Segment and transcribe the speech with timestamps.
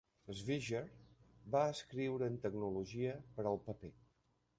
[0.37, 0.79] Swisher
[1.55, 3.93] va escriure en tecnologia per al paper.